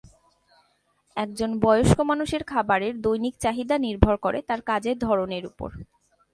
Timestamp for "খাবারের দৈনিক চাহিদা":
2.43-3.75